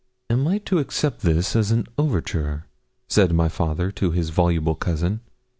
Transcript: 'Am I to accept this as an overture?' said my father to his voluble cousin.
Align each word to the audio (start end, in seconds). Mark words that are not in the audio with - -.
'Am 0.31 0.47
I 0.47 0.57
to 0.57 0.79
accept 0.79 1.19
this 1.21 1.55
as 1.55 1.69
an 1.69 1.85
overture?' 1.95 2.65
said 3.07 3.31
my 3.31 3.47
father 3.49 3.91
to 3.91 4.09
his 4.09 4.31
voluble 4.31 4.73
cousin. 4.73 5.21